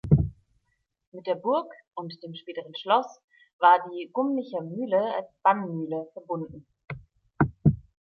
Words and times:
Mit 1.11 1.27
der 1.27 1.35
Burg 1.35 1.71
und 1.93 2.23
dem 2.23 2.33
späteren 2.33 2.73
Schloss 2.75 3.21
war 3.59 3.87
die 3.91 4.09
Gymnicher 4.11 4.63
Mühle 4.63 5.13
als 5.15 5.27
Bannmühle 5.43 6.09
verbunden. 6.13 6.65